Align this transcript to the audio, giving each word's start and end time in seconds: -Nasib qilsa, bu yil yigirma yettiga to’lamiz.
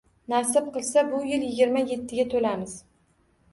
-Nasib 0.31 0.69
qilsa, 0.77 1.03
bu 1.11 1.19
yil 1.33 1.45
yigirma 1.49 1.85
yettiga 1.93 2.29
to’lamiz. 2.35 2.77